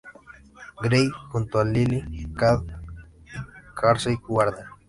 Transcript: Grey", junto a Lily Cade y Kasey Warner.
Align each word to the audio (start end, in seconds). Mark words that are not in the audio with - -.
Grey", 0.81 1.11
junto 1.29 1.59
a 1.59 1.63
Lily 1.63 2.01
Cade 2.35 2.65
y 3.23 3.35
Kasey 3.75 4.17
Warner. 4.29 4.65